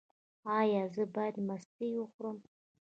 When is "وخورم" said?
1.97-2.37